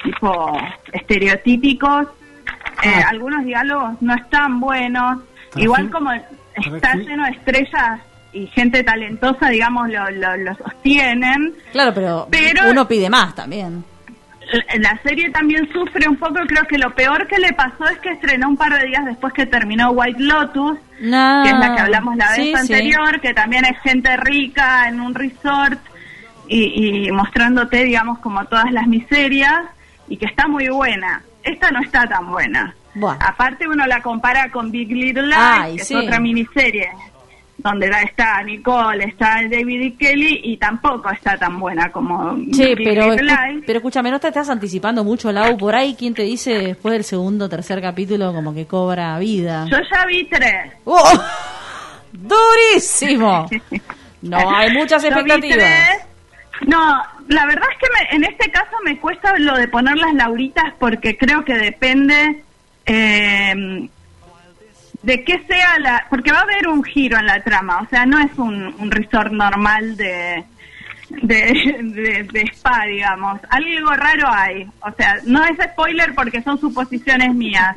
tipo 0.04 0.56
estereotípicos. 0.92 2.06
Eh, 2.84 2.92
Ah. 3.04 3.08
Algunos 3.10 3.44
diálogos 3.44 4.00
no 4.00 4.14
están 4.14 4.60
buenos. 4.60 5.18
Igual 5.56 5.90
como 5.90 6.10
está 6.12 6.94
lleno 6.94 7.24
de 7.24 7.30
estrellas 7.32 8.00
y 8.32 8.46
gente 8.46 8.82
talentosa, 8.82 9.48
digamos, 9.50 9.88
lo, 9.90 10.08
lo, 10.10 10.36
lo 10.38 10.54
sostienen. 10.54 11.54
Claro, 11.72 11.92
pero, 11.94 12.28
Pero- 12.30 12.70
uno 12.70 12.88
pide 12.88 13.10
más 13.10 13.34
también. 13.34 13.84
La 14.78 14.98
serie 15.02 15.30
también 15.30 15.66
sufre 15.72 16.08
un 16.08 16.16
poco, 16.16 16.34
creo 16.46 16.64
que 16.66 16.76
lo 16.76 16.94
peor 16.94 17.26
que 17.26 17.38
le 17.38 17.52
pasó 17.54 17.86
es 17.88 17.98
que 18.00 18.10
estrenó 18.10 18.48
un 18.48 18.56
par 18.56 18.78
de 18.78 18.86
días 18.86 19.04
después 19.06 19.32
que 19.32 19.46
terminó 19.46 19.90
White 19.92 20.20
Lotus, 20.22 20.78
No. 21.00 21.42
que 21.42 21.50
es 21.50 21.58
la 21.58 21.74
que 21.74 21.80
hablamos 21.80 22.16
la 22.16 22.26
vez 22.26 22.36
Sí, 22.36 22.42
sí. 22.50 22.54
anterior, 22.54 23.20
que 23.20 23.32
también 23.32 23.64
es 23.64 23.78
gente 23.82 24.14
rica 24.18 24.88
en 24.88 25.00
un 25.00 25.14
resort 25.14 25.78
y, 26.48 27.06
y 27.06 27.10
mostrándote, 27.12 27.84
digamos, 27.84 28.18
como 28.18 28.44
todas 28.44 28.70
las 28.72 28.86
miserias 28.86 29.62
y 30.08 30.16
que 30.18 30.26
está 30.26 30.46
muy 30.48 30.68
buena. 30.68 31.22
Esta 31.42 31.70
no 31.70 31.80
está 31.80 32.06
tan 32.06 32.30
buena. 32.30 32.74
Bueno. 32.94 33.18
Aparte 33.26 33.66
uno 33.66 33.86
la 33.86 34.02
compara 34.02 34.50
con 34.50 34.70
Big 34.70 34.90
Little 34.92 35.28
Lies, 35.28 35.36
Ay, 35.38 35.76
que 35.76 35.84
sí. 35.84 35.94
es 35.94 36.04
otra 36.04 36.20
miniserie 36.20 36.90
donde 37.62 37.88
la- 37.88 38.02
está 38.02 38.42
Nicole, 38.42 39.04
está 39.04 39.36
David 39.48 39.80
y 39.80 39.90
Kelly 39.92 40.40
y 40.44 40.56
tampoco 40.56 41.10
está 41.10 41.36
tan 41.38 41.58
buena 41.60 41.90
como 41.92 42.34
Big 42.34 42.76
pero, 42.76 43.14
escu- 43.14 43.62
pero 43.66 43.78
escúchame, 43.78 44.10
¿no 44.10 44.18
te 44.20 44.28
estás 44.28 44.48
anticipando 44.50 45.04
mucho, 45.04 45.30
Lau? 45.32 45.56
Por 45.56 45.74
ahí, 45.74 45.94
¿quién 45.98 46.14
te 46.14 46.22
dice 46.22 46.50
después 46.58 46.92
del 46.92 47.04
segundo 47.04 47.44
o 47.44 47.48
tercer 47.48 47.80
capítulo 47.80 48.32
como 48.32 48.52
que 48.54 48.66
cobra 48.66 49.18
vida? 49.18 49.66
Yo 49.70 49.78
ya 49.92 50.04
vi 50.06 50.24
tres. 50.24 50.72
¡Oh! 50.84 51.02
¡Durísimo! 52.12 53.48
No 54.22 54.56
hay 54.56 54.70
muchas 54.72 55.02
expectativas. 55.04 55.98
No, 56.66 57.02
la 57.28 57.46
verdad 57.46 57.68
es 57.72 57.78
que 57.78 57.86
me- 57.92 58.16
en 58.16 58.24
este 58.32 58.50
caso 58.50 58.76
me 58.84 58.98
cuesta 58.98 59.32
lo 59.38 59.56
de 59.56 59.66
poner 59.68 59.96
las 59.96 60.14
lauritas 60.14 60.64
porque 60.78 61.16
creo 61.16 61.44
que 61.44 61.54
depende 61.54 62.42
eh, 62.86 63.88
de 65.02 65.24
qué 65.24 65.42
sea 65.48 65.78
la... 65.78 66.06
Porque 66.08 66.32
va 66.32 66.38
a 66.38 66.42
haber 66.42 66.68
un 66.68 66.82
giro 66.82 67.18
en 67.18 67.26
la 67.26 67.42
trama, 67.42 67.80
o 67.80 67.88
sea, 67.88 68.06
no 68.06 68.18
es 68.18 68.36
un, 68.38 68.74
un 68.78 68.90
resort 68.90 69.32
normal 69.32 69.96
de, 69.96 70.44
de, 71.22 71.80
de, 71.82 72.28
de 72.32 72.40
spa, 72.52 72.84
digamos. 72.86 73.40
Algo 73.50 73.90
raro 73.92 74.28
hay. 74.32 74.68
O 74.80 74.92
sea, 74.96 75.16
no 75.24 75.44
es 75.44 75.58
spoiler 75.72 76.14
porque 76.14 76.42
son 76.42 76.58
suposiciones 76.58 77.34
mías. 77.34 77.76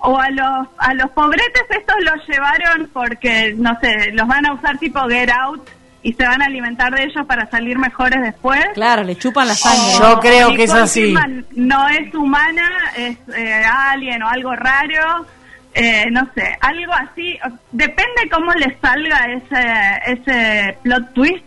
O 0.00 0.18
a 0.18 0.30
los, 0.30 0.68
a 0.78 0.94
los 0.94 1.10
pobretes 1.10 1.64
estos 1.70 1.96
los 2.02 2.28
llevaron 2.28 2.88
porque, 2.92 3.54
no 3.56 3.78
sé, 3.80 4.12
los 4.12 4.28
van 4.28 4.46
a 4.46 4.52
usar 4.52 4.78
tipo 4.78 5.00
Get 5.08 5.30
Out 5.30 5.68
y 6.02 6.12
se 6.12 6.24
van 6.24 6.40
a 6.40 6.44
alimentar 6.46 6.94
de 6.94 7.02
ellos 7.02 7.26
para 7.26 7.50
salir 7.50 7.76
mejores 7.78 8.22
después. 8.22 8.64
Claro, 8.74 9.02
le 9.02 9.16
chupan 9.16 9.48
la 9.48 9.54
sangre. 9.54 9.98
Yo 9.98 10.20
creo 10.20 10.54
que 10.54 10.64
es 10.64 10.72
así. 10.72 11.14
No 11.56 11.88
es 11.88 12.14
humana, 12.14 12.70
es 12.96 13.18
eh, 13.36 13.64
alien 13.64 14.22
o 14.22 14.28
algo 14.28 14.54
raro. 14.54 15.26
Eh, 15.74 16.06
no 16.10 16.28
sé, 16.34 16.56
algo 16.60 16.92
así. 16.92 17.38
Depende 17.72 18.28
cómo 18.32 18.52
le 18.54 18.76
salga 18.80 19.26
ese, 19.26 20.12
ese 20.12 20.78
plot 20.82 21.12
twist. 21.14 21.44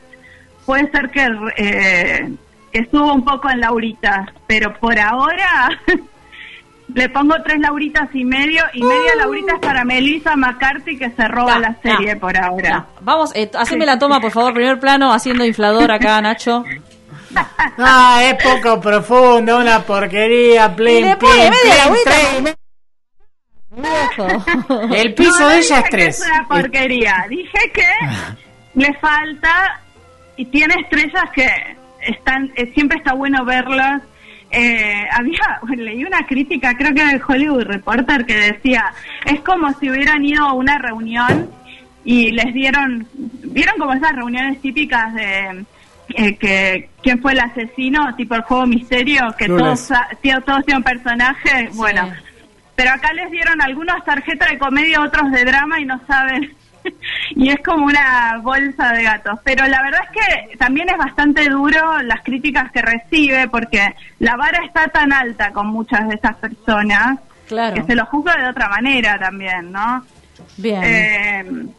Puede 0.66 0.90
ser 0.92 1.10
que, 1.10 1.28
eh, 1.58 2.32
que 2.72 2.86
suba 2.92 3.14
un 3.14 3.26
poco 3.26 3.50
en 3.50 3.60
lauritas, 3.60 4.30
pero 4.48 4.74
por 4.80 4.98
ahora 5.00 5.70
le 6.94 7.10
pongo 7.10 7.36
tres 7.44 7.60
lauritas 7.60 8.10
y 8.14 8.24
medio 8.24 8.64
y 8.74 8.84
media 8.84 9.16
lauritas 9.18 9.60
para 9.60 9.84
Melissa 9.84 10.36
McCarthy 10.36 10.98
que 10.98 11.10
se 11.10 11.28
roba 11.28 11.56
No, 11.56 11.60
la 11.62 11.76
serie 11.82 12.14
no, 12.16 12.20
por 12.22 12.38
ahora. 12.38 12.70
no. 12.78 12.86
Vamos, 13.02 13.32
eh, 13.36 13.50
haceme 13.58 13.86
la 13.86 13.98
toma, 14.00 14.22
por 14.22 14.32
favor, 14.32 14.54
primer 14.54 14.80
plano, 14.80 15.12
haciendo 15.12 15.44
inflador 15.46 15.92
acá, 15.92 16.22
Nacho. 16.22 16.64
Ah, 17.78 18.22
es 18.26 18.36
poco 18.44 18.82
profundo, 18.82 19.58
una 19.58 19.80
porquería, 19.84 20.66
Y 20.66 20.76
plin, 20.76 21.06
le 21.06 21.16
pone 21.16 21.32
plin, 21.34 21.50
media 21.50 21.74
plin, 21.74 21.82
agüita. 21.86 22.12
tres 22.12 22.28
y 22.38 22.42
me- 22.42 22.42
Viejo. 22.44 22.58
El 24.96 25.14
piso 25.14 25.40
No, 25.40 25.48
de 25.48 25.58
ella 25.60 25.80
es 25.80 25.90
tres. 25.90 26.20
Es 26.22 26.28
una 26.30 26.48
porquería. 26.48 27.26
Dije 27.30 27.72
que 27.74 27.88
le 28.76 28.94
falta 28.96 29.82
y 30.36 30.46
tiene 30.46 30.76
estrellas 30.82 31.24
que 31.34 31.48
están, 32.02 32.52
eh, 32.56 32.72
siempre 32.74 32.98
está 32.98 33.14
bueno 33.14 33.46
verlas. 33.46 34.02
Eh, 34.50 35.06
había, 35.12 35.40
leí 35.78 36.04
una 36.04 36.26
crítica, 36.28 36.76
creo 36.76 36.94
que 36.94 37.06
del 37.06 37.22
Hollywood 37.26 37.64
Reporter, 37.64 38.26
que 38.26 38.36
decía, 38.36 38.86
es 39.26 39.40
como 39.42 39.72
si 39.80 39.90
hubieran 39.90 40.24
ido 40.26 40.46
a 40.46 40.54
una 40.54 40.78
reunión 40.78 41.50
y 42.04 42.32
les 42.32 42.54
dieron, 42.54 43.08
vieron 43.14 43.76
como 43.78 43.94
esas 43.94 44.12
reuniones 44.14 44.60
típicas 44.62 45.14
de 45.14 45.66
eh, 46.10 46.36
que 46.36 46.90
quién 47.02 47.22
fue 47.22 47.32
el 47.34 47.40
asesino, 47.40 48.14
tipo 48.16 48.36
el 48.36 48.42
juego 48.42 48.66
misterio, 48.66 49.34
que 49.38 49.48
todos, 49.48 49.90
tío- 50.22 50.42
todos 50.42 50.66
tienen 50.66 50.84
personaje, 50.84 51.70
bueno, 51.74 52.10
Sí. 52.10 52.31
Pero 52.82 52.96
acá 52.96 53.14
les 53.14 53.30
dieron 53.30 53.62
algunas 53.62 54.04
tarjetas 54.04 54.50
de 54.50 54.58
comedia, 54.58 55.02
otros 55.02 55.32
de 55.32 55.46
drama 55.46 55.80
y 55.80 55.86
no 55.86 56.02
saben. 56.08 56.52
y 57.36 57.50
es 57.50 57.60
como 57.64 57.86
una 57.86 58.40
bolsa 58.42 58.92
de 58.94 59.04
gatos. 59.04 59.38
Pero 59.44 59.68
la 59.68 59.84
verdad 59.84 60.00
es 60.04 60.50
que 60.50 60.58
también 60.58 60.90
es 60.90 60.98
bastante 60.98 61.48
duro 61.48 62.02
las 62.02 62.22
críticas 62.24 62.72
que 62.72 62.82
recibe 62.82 63.48
porque 63.50 63.88
la 64.18 64.36
vara 64.36 64.66
está 64.66 64.88
tan 64.88 65.14
alta 65.14 65.52
con 65.52 65.68
muchas 65.68 66.08
de 66.10 66.16
esas 66.16 66.36
personas 66.38 67.20
Claro. 67.48 67.76
que 67.76 67.84
se 67.84 67.96
lo 67.96 68.04
juzga 68.08 68.36
de 68.38 68.50
otra 68.50 68.68
manera 68.70 69.20
también, 69.20 69.72
¿no? 69.72 70.04
Bien. 70.58 70.82
Eh, 70.84 71.44
Bueno, 71.46 71.70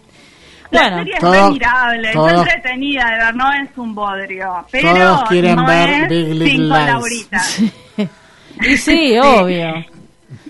la 0.70 0.96
serie 0.98 1.14
es 1.14 1.20
todo- 1.20 1.32
re 1.48 1.52
mirable, 1.52 2.12
todo- 2.12 2.28
es 2.28 2.38
entretenida, 2.54 3.10
de 3.10 3.24
ver, 3.24 3.34
no 3.34 3.52
es 3.54 3.70
un 3.76 3.94
bodrio. 3.94 4.66
Pero 4.70 4.92
Todos 4.94 5.24
quieren 5.28 5.56
no 5.56 5.66
ver 5.66 5.88
es 5.90 6.08
Big 6.10 6.28
Little 6.28 6.58
Lies. 6.58 6.68
lauritas. 6.86 7.60
y 8.60 8.76
sí, 8.76 9.18
obvio. 9.22 9.84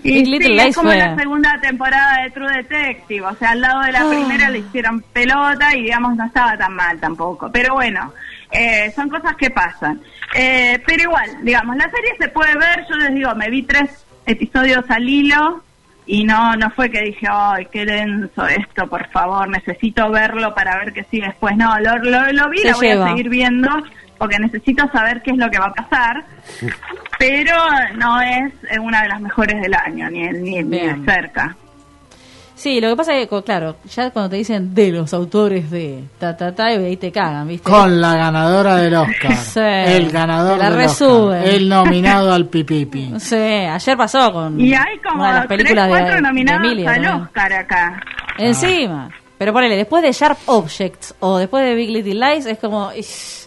Y 0.03 0.29
Big 0.29 0.43
sí, 0.43 0.57
es 0.59 0.75
como 0.75 0.89
fue- 0.89 0.97
la 0.97 1.15
segunda 1.15 1.59
temporada 1.61 2.21
de 2.23 2.31
True 2.31 2.57
Detective, 2.57 3.21
o 3.21 3.35
sea, 3.35 3.51
al 3.51 3.61
lado 3.61 3.81
de 3.81 3.91
la 3.93 4.01
Ah. 4.01 4.09
primera 4.09 4.49
le 4.49 4.59
hicieron 4.59 5.01
pelota 5.13 5.75
y 5.75 5.83
digamos 5.83 6.15
no 6.15 6.25
estaba 6.25 6.57
tan 6.57 6.73
mal 6.75 6.99
tampoco, 6.99 7.49
pero 7.51 7.73
bueno, 7.75 8.11
eh, 8.51 8.91
son 8.95 9.09
cosas 9.09 9.35
que 9.37 9.49
pasan. 9.49 10.01
Eh, 10.35 10.81
pero 10.85 11.03
igual, 11.03 11.29
digamos, 11.43 11.75
la 11.77 11.89
serie 11.89 12.11
se 12.19 12.27
puede 12.29 12.53
ver, 12.55 12.85
yo 12.89 12.95
les 12.97 13.13
digo, 13.15 13.33
me 13.35 13.49
vi 13.49 13.63
tres 13.63 14.05
episodios 14.25 14.83
al 14.89 15.07
hilo, 15.07 15.63
y 16.05 16.25
no 16.25 16.55
no 16.57 16.69
fue 16.71 16.89
que 16.91 16.99
dije, 17.01 17.25
ay, 17.31 17.65
qué 17.71 17.85
denso 17.85 18.45
esto, 18.45 18.87
por 18.87 19.07
favor, 19.09 19.47
necesito 19.47 20.09
verlo 20.11 20.53
para 20.53 20.77
ver 20.79 20.91
qué 20.91 21.05
sigue 21.05 21.27
después. 21.27 21.55
No, 21.55 21.79
lo, 21.79 21.97
lo, 21.99 22.29
lo 22.33 22.49
vi, 22.49 22.57
Se 22.59 22.71
lo 22.71 22.75
voy 22.77 22.87
a 22.89 23.07
seguir 23.07 23.29
viendo 23.29 23.69
porque 24.23 24.39
necesito 24.39 24.89
saber 24.93 25.21
qué 25.21 25.31
es 25.31 25.37
lo 25.37 25.49
que 25.51 25.59
va 25.59 25.65
a 25.65 25.73
pasar, 25.73 26.23
pero 27.19 27.57
no 27.97 28.21
es 28.21 28.53
eh, 28.71 28.79
una 28.79 29.01
de 29.01 29.09
las 29.09 29.19
mejores 29.19 29.61
del 29.61 29.73
año, 29.73 30.09
ni, 30.09 30.21
ni, 30.29 30.63
ni 30.63 30.79
de 30.79 30.95
cerca. 31.03 31.57
Sí, 32.55 32.79
lo 32.79 32.87
que 32.87 32.95
pasa 32.95 33.17
es 33.17 33.27
que, 33.27 33.43
claro, 33.43 33.75
ya 33.93 34.11
cuando 34.11 34.29
te 34.29 34.37
dicen 34.37 34.73
de 34.73 34.91
los 34.93 35.13
autores 35.13 35.69
de 35.69 36.05
ta 36.19 36.37
ta 36.37 36.55
ta, 36.55 36.71
y 36.71 36.77
ahí 36.85 36.95
te 36.95 37.11
cagan, 37.11 37.49
¿viste? 37.49 37.69
Con 37.69 37.99
la 37.99 38.15
ganadora 38.15 38.77
del 38.77 38.93
Oscar. 38.93 39.35
Sí. 39.53 39.59
El 39.59 40.09
ganador 40.09 40.57
la 40.57 40.69
del 40.69 40.77
resuben. 40.77 41.39
Oscar. 41.41 41.53
El 41.55 41.67
nominado 41.67 42.31
al 42.31 42.45
pipipi. 42.49 43.07
No 43.09 43.19
sé, 43.19 43.67
ayer 43.67 43.97
pasó 43.97 44.31
con 44.31 44.57
Y 44.57 44.73
hay 44.73 44.99
como 44.99 45.19
una 45.19 45.27
de 45.27 45.39
las 45.39 45.47
tres, 45.49 45.57
películas 45.57 45.87
de, 45.87 45.91
cuatro 45.91 46.15
de 46.15 46.21
nominados 46.21 46.65
Emilia. 46.71 46.91
al. 46.91 47.21
Oscar 47.23 47.53
acá. 47.53 48.01
Encima. 48.37 49.09
Pero 49.37 49.51
ponele, 49.51 49.75
después 49.75 50.01
de 50.01 50.13
Sharp 50.13 50.37
Objects 50.45 51.13
o 51.19 51.37
después 51.39 51.65
de 51.65 51.75
Big 51.75 51.89
Little 51.89 52.13
Lies, 52.13 52.45
es 52.45 52.59
como. 52.59 52.93
ish, 52.93 53.42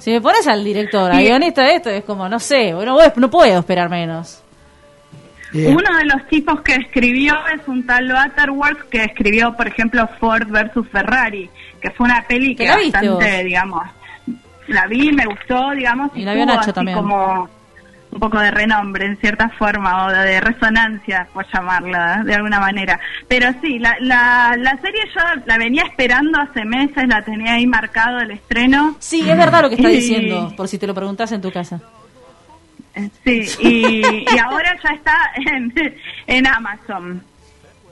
si 0.00 0.10
me 0.10 0.20
pones 0.20 0.46
al 0.48 0.64
director, 0.64 1.12
al 1.12 1.22
guionista 1.22 1.62
de 1.62 1.76
esto, 1.76 1.90
es 1.90 2.02
como, 2.04 2.28
no 2.28 2.38
sé, 2.40 2.72
no, 2.72 2.94
voy- 2.94 3.12
no 3.16 3.30
puedo 3.30 3.58
esperar 3.60 3.88
menos. 3.88 4.42
Uno 5.52 5.96
de 5.98 6.04
los 6.04 6.26
tipos 6.28 6.60
que 6.62 6.74
escribió 6.76 7.34
es 7.52 7.66
un 7.66 7.84
tal 7.84 8.06
Butterworth 8.12 8.88
que 8.88 9.02
escribió, 9.04 9.54
por 9.56 9.66
ejemplo, 9.66 10.08
Ford 10.20 10.46
versus 10.48 10.86
Ferrari, 10.88 11.50
que 11.80 11.90
fue 11.90 12.06
una 12.06 12.22
peli 12.28 12.54
¿Te 12.54 12.64
que 12.66 12.76
viste 12.76 12.92
bastante, 13.08 13.44
digamos, 13.44 13.82
la 14.68 14.86
vi, 14.86 15.10
me 15.10 15.26
gustó, 15.26 15.70
digamos, 15.72 16.12
Y 16.14 16.22
la 16.24 16.34
vio 16.34 16.46
Nacho 16.46 16.60
así 16.60 16.72
también. 16.72 16.96
como 16.96 17.48
un 18.12 18.18
poco 18.18 18.38
de 18.40 18.50
renombre 18.50 19.06
en 19.06 19.16
cierta 19.18 19.48
forma 19.50 20.06
o 20.06 20.10
de, 20.10 20.40
resonancia, 20.40 21.28
por 21.32 21.46
llamarla 21.52 22.22
de 22.24 22.34
alguna 22.34 22.58
manera. 22.60 22.98
Pero 23.28 23.52
sí, 23.62 23.78
la, 23.78 23.96
la, 24.00 24.56
la 24.58 24.76
serie 24.80 25.00
yo 25.14 25.20
la 25.46 25.56
venía 25.58 25.82
esperando 25.84 26.40
hace 26.40 26.64
meses, 26.64 27.06
la 27.06 27.22
tenía 27.22 27.54
ahí 27.54 27.66
marcado 27.66 28.18
el 28.18 28.32
estreno. 28.32 28.96
Sí, 28.98 29.20
es 29.28 29.36
verdad 29.36 29.62
lo 29.62 29.68
que 29.68 29.76
está 29.76 29.90
Y- 29.90 29.96
diciendo, 29.96 30.52
por 30.56 30.66
si 30.68 30.78
te 30.78 30.86
lo 30.86 30.94
preguntas 30.94 31.30
en 31.32 31.40
tu 31.40 31.52
casa. 31.52 31.80
Eh, 32.94 33.08
Sí, 33.24 33.46
y, 33.60 34.24
y 34.34 34.38
ahora 34.38 34.76
ya 34.82 34.90
está 34.90 35.14
en, 35.36 35.72
en 36.26 36.46
Amazon. 36.48 37.22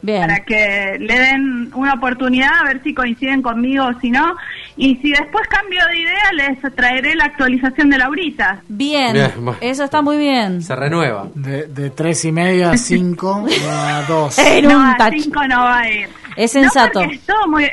Bien. 0.00 0.20
para 0.20 0.40
que 0.44 0.96
le 1.00 1.18
den 1.18 1.70
una 1.74 1.94
oportunidad 1.94 2.50
a 2.60 2.64
ver 2.64 2.82
si 2.82 2.94
coinciden 2.94 3.42
conmigo 3.42 3.86
o 3.86 4.00
si 4.00 4.10
no. 4.10 4.36
Y 4.76 4.96
si 4.96 5.10
después 5.10 5.46
cambio 5.48 5.80
de 5.90 5.98
idea, 5.98 6.32
les 6.34 6.74
traeré 6.74 7.14
la 7.16 7.24
actualización 7.24 7.90
de 7.90 7.98
Laurita. 7.98 8.62
Bien, 8.68 9.12
Bien, 9.12 9.32
eso 9.60 9.84
está 9.84 10.02
muy 10.02 10.18
bien. 10.18 10.62
Se 10.62 10.76
renueva. 10.76 11.28
De, 11.34 11.66
de 11.66 11.90
tres 11.90 12.24
y 12.24 12.32
medio 12.32 12.70
a 12.70 12.76
cinco 12.76 13.44
a 13.68 14.04
dos. 14.06 14.38
En 14.38 14.64
no, 14.68 14.76
un 14.76 14.84
a 14.84 15.10
cinco 15.10 15.46
no 15.48 15.56
va 15.64 15.78
a 15.80 15.90
ir. 15.90 16.08
Es 16.36 16.52
sensato. 16.52 17.00
No, 17.00 17.06
porque 17.06 17.16
es 17.16 17.26
todo 17.26 17.48
muy... 17.48 17.68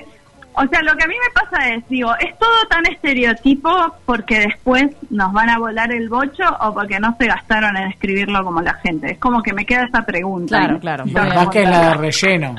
O 0.58 0.68
sea, 0.68 0.82
lo 0.82 0.96
que 0.96 1.04
a 1.04 1.08
mí 1.08 1.16
me 1.16 1.32
pasa 1.42 1.70
es, 1.74 1.88
digo, 1.90 2.12
es 2.20 2.38
todo 2.40 2.66
tan 2.70 2.86
estereotipo 2.86 3.70
porque 4.06 4.40
después 4.40 4.86
nos 5.10 5.34
van 5.34 5.50
a 5.50 5.60
volar 5.60 5.92
el 5.92 6.08
bocho 6.10 6.44
o 6.62 6.74
porque 6.74 7.00
no 7.00 7.16
se 7.20 7.28
gastaron 7.28 7.76
en 7.78 7.90
escribirlo 7.92 8.44
como 8.44 8.62
la 8.62 8.74
gente. 8.76 9.12
Es 9.12 9.18
como 9.20 9.42
que 9.44 9.54
me 9.54 9.66
queda 9.66 9.84
esa 9.86 10.04
pregunta. 10.06 10.58
Claro, 10.58 10.74
¿no? 10.74 10.80
claro. 10.80 11.06
Capaz 11.14 11.50
que 11.50 11.64
es 11.64 11.70
la 11.70 11.90
de 11.90 11.94
relleno. 11.96 12.56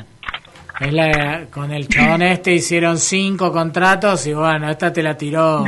Es 0.79 0.93
la 0.93 1.05
de- 1.07 1.47
con 1.49 1.71
el 1.71 1.87
chabón 1.87 2.21
este 2.21 2.53
hicieron 2.53 2.99
cinco 2.99 3.51
contratos 3.51 4.27
y 4.27 4.33
bueno, 4.33 4.69
esta 4.69 4.93
te 4.93 5.01
la 5.01 5.17
tiró. 5.17 5.65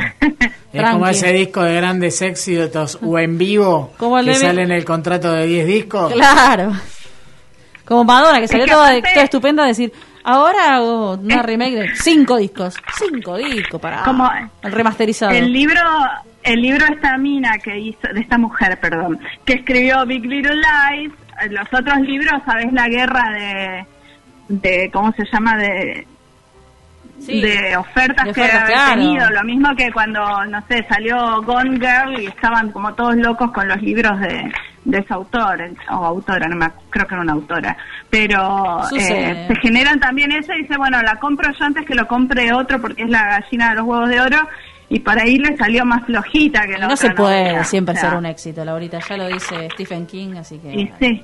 Es 0.72 0.88
como 0.88 1.08
ese 1.08 1.32
disco 1.32 1.62
de 1.64 1.74
grandes 1.74 2.22
éxitos 2.22 2.96
o 3.02 3.18
en 3.18 3.36
vivo 3.36 3.92
Como 3.98 4.22
que 4.22 4.34
sale 4.34 4.62
en 4.62 4.70
el 4.70 4.84
contrato 4.84 5.32
de 5.32 5.46
10 5.48 5.66
discos. 5.66 6.12
Claro. 6.12 6.72
Como 7.84 8.04
Madonna, 8.04 8.38
que 8.38 8.46
salió 8.46 8.66
que 8.66 8.70
toda, 8.70 9.02
toda 9.02 9.24
estupenda 9.24 9.64
a 9.64 9.66
decir, 9.66 9.92
ahora 10.24 10.76
hago 10.76 11.14
una 11.14 11.42
remake 11.42 11.76
de 11.76 11.96
cinco 11.96 12.36
discos. 12.36 12.76
Cinco 12.98 13.36
discos 13.36 13.80
para 13.80 14.02
Como 14.02 14.30
el 14.62 14.72
remasterizado. 14.72 15.32
El 15.32 15.52
libro, 15.52 15.80
el 16.42 16.60
libro 16.60 16.86
de 16.86 16.94
esta 16.94 17.16
mina 17.18 17.58
que 17.58 17.78
hizo, 17.78 18.08
de 18.12 18.20
esta 18.20 18.38
mujer, 18.38 18.78
perdón, 18.80 19.18
que 19.44 19.54
escribió 19.54 20.04
Big 20.06 20.24
Little 20.24 20.56
Lies, 20.56 21.12
eh, 21.42 21.48
los 21.50 21.66
otros 21.72 22.00
libros, 22.00 22.42
sabes 22.44 22.72
la 22.72 22.88
guerra 22.88 23.30
de, 23.30 23.86
de 24.48 24.90
¿cómo 24.92 25.12
se 25.12 25.24
llama? 25.32 25.56
de 25.56 26.06
Sí. 27.20 27.40
de 27.40 27.76
ofertas, 27.76 28.24
De 28.26 28.32
que 28.32 28.40
ofertas, 28.40 28.62
había 28.62 28.74
claro. 28.74 29.00
tenido, 29.00 29.30
lo 29.30 29.44
mismo 29.44 29.76
que 29.76 29.92
cuando, 29.92 30.44
no 30.46 30.62
sé, 30.68 30.84
salió 30.88 31.42
Gone 31.42 31.78
Girl 31.78 32.20
y 32.20 32.26
estaban 32.26 32.72
como 32.72 32.94
todos 32.94 33.14
locos 33.16 33.50
con 33.52 33.68
los 33.68 33.80
libros 33.82 34.18
de, 34.20 34.50
de 34.84 34.98
ese 34.98 35.12
autor, 35.12 35.60
o 35.90 35.94
autora, 36.06 36.48
no 36.48 36.56
me 36.56 36.70
creo 36.88 37.06
que 37.06 37.14
era 37.14 37.22
una 37.22 37.34
autora, 37.34 37.76
pero 38.08 38.80
eh, 38.96 39.46
se 39.48 39.54
generan 39.60 40.00
también 40.00 40.32
eso 40.32 40.52
y 40.54 40.62
dice, 40.62 40.76
bueno, 40.78 41.00
la 41.02 41.16
compro 41.16 41.52
yo 41.52 41.64
antes 41.64 41.84
que 41.86 41.94
lo 41.94 42.06
compre 42.06 42.52
otro 42.52 42.80
porque 42.80 43.02
es 43.02 43.10
la 43.10 43.38
gallina 43.40 43.70
de 43.70 43.76
los 43.76 43.84
huevos 43.84 44.08
de 44.08 44.20
oro 44.20 44.48
y 44.88 44.98
por 45.00 45.18
ahí 45.18 45.36
le 45.36 45.56
salió 45.56 45.84
más 45.84 46.04
flojita 46.06 46.62
que 46.62 46.72
la 46.72 46.86
no 46.88 46.94
otra 46.94 46.96
se 46.96 47.10
puede 47.10 47.42
novela. 47.44 47.64
siempre 47.64 47.94
O 47.94 47.98
sea, 47.98 48.08
ser 48.10 48.18
un 48.18 48.26
éxito, 48.26 48.64
Laurita. 48.64 48.98
Ya 49.08 49.16
lo 49.16 49.28
dice 49.28 49.68
Stephen 49.74 50.06
King, 50.06 50.34
así 50.36 50.58
que. 50.58 50.72
Y 50.74 50.90
sí. 50.98 51.22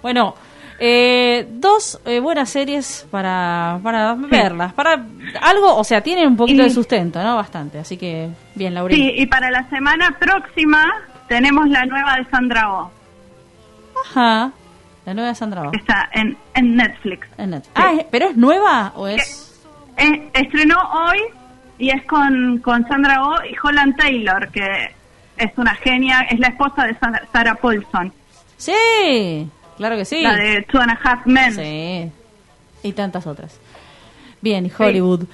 Bueno, 0.00 0.34
eh, 0.78 1.46
dos 1.50 2.00
eh, 2.04 2.20
buenas 2.20 2.50
series 2.50 3.06
para, 3.10 3.78
para 3.82 4.14
verlas. 4.14 4.72
Para 4.72 5.04
algo, 5.40 5.76
o 5.76 5.84
sea, 5.84 6.00
tienen 6.02 6.28
un 6.28 6.36
poquito 6.36 6.62
Y- 6.62 6.64
de 6.64 6.70
sustento, 6.70 7.22
¿no? 7.22 7.36
Bastante. 7.36 7.78
Así 7.78 7.96
que, 7.96 8.28
bien, 8.54 8.74
Laurita. 8.74 8.96
Sí, 9.00 9.12
y 9.16 9.26
para 9.26 9.50
la 9.50 9.68
semana 9.70 10.16
próxima 10.18 10.84
tenemos 11.28 11.68
la 11.68 11.84
nueva 11.86 12.16
de 12.16 12.24
Sandra 12.30 12.72
Oh, 12.72 12.90
Ajá. 14.10 14.52
La 15.04 15.14
nueva 15.14 15.30
de 15.30 15.34
Sandra 15.34 15.62
Oh, 15.68 15.72
está 15.72 16.08
en, 16.12 16.36
en 16.54 16.76
Netflix. 16.76 17.26
en 17.38 17.50
Netflix. 17.50 17.72
Ah, 17.74 17.92
¿es- 17.98 18.06
¿pero 18.10 18.28
es 18.28 18.36
nueva 18.36 18.92
o 18.94 19.06
es...? 19.08 19.44
Eh, 19.96 20.30
estrenó 20.32 20.76
hoy 20.92 21.18
y 21.78 21.90
es 21.90 22.04
con, 22.04 22.58
con 22.58 22.86
Sandra 22.86 23.24
Oh 23.24 23.34
y 23.44 23.56
Holland 23.60 23.96
Taylor, 23.96 24.48
que 24.50 24.94
es 25.36 25.50
una 25.56 25.74
genia, 25.76 26.20
es 26.30 26.38
la 26.38 26.48
esposa 26.48 26.84
de 26.84 26.94
Sa- 26.98 27.22
Sarah 27.32 27.54
Paulson, 27.56 28.12
Sí, 28.56 29.48
claro 29.78 29.96
que 29.96 30.04
sí. 30.04 30.22
la 30.22 30.36
de 30.36 30.62
Two 30.70 30.80
and 30.80 30.90
a 30.90 30.98
Half 31.02 31.26
Men. 31.26 31.54
Sí. 31.54 32.12
Y 32.86 32.92
tantas 32.92 33.26
otras. 33.26 33.58
Bien, 34.40 34.70
Hollywood. 34.78 35.24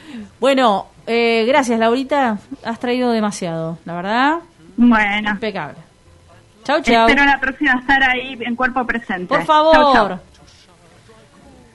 Bueno, 0.40 0.86
eh, 1.06 1.44
gracias, 1.46 1.78
Laurita. 1.78 2.38
Has 2.64 2.78
traído 2.78 3.10
demasiado, 3.10 3.78
la 3.84 3.94
verdad. 3.94 4.38
Bueno, 4.76 5.30
Impecable. 5.30 5.76
Chau, 6.64 6.80
chau. 6.80 7.06
espero 7.06 7.26
la 7.26 7.38
próxima 7.38 7.74
estar 7.78 8.02
ahí 8.02 8.38
en 8.40 8.56
cuerpo 8.56 8.86
presente. 8.86 9.26
Por 9.26 9.38
Chau, 9.38 9.46
favor. 9.46 9.92
chau. 9.92 10.18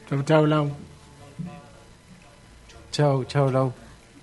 Chau, 0.10 0.24
chau, 0.24 0.46
Lau. 0.48 0.72
Chau, 2.92 3.24
chau, 3.26 3.52
Lau. 3.52 3.72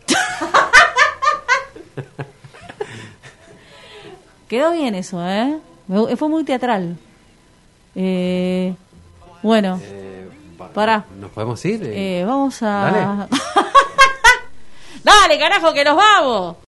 Quedó 4.48 4.72
bien 4.72 4.94
eso, 4.96 5.24
¿eh? 5.26 5.58
Fue 6.16 6.28
muy 6.28 6.42
teatral. 6.44 6.96
Eh, 7.98 8.74
bueno, 9.42 9.80
Eh, 9.82 10.28
pa- 10.58 10.68
Pará. 10.68 11.04
¿Nos 11.18 11.30
podemos 11.30 11.64
ir? 11.64 11.80
Eh, 11.82 12.24
vamos 12.26 12.62
a... 12.62 12.66
Dale. 12.66 13.28
Dale, 15.02 15.38
carajo, 15.38 15.72
que 15.72 15.84
nos 15.84 15.96
vamos. 15.96 16.56